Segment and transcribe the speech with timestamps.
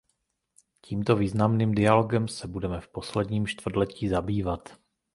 [0.81, 4.79] Tímto významným dialogem se budeme v posledním čtvrtletí zabývat.